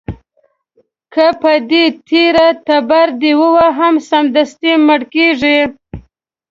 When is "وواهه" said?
3.41-3.89